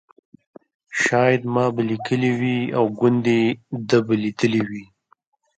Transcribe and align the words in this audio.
شایي 1.01 1.37
ما 1.53 1.65
به 1.73 1.81
لیکلي 1.89 2.31
وي 2.39 2.57
او 2.77 2.85
ګوندې 2.99 3.41
ده 3.87 3.99
به 4.05 4.15
لیدلي 4.23 4.61
وي. 4.69 4.83